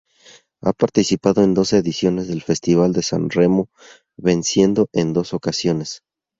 Ha 0.63 0.73
participado 0.73 1.43
en 1.43 1.53
doce 1.53 1.77
ediciones 1.77 2.27
del 2.27 2.41
Festival 2.41 2.91
de 2.91 3.03
San 3.03 3.29
Remo 3.29 3.69
venciendo 4.17 4.89
en 4.93 5.13
dos 5.13 5.35
ocasiones. 5.35 6.01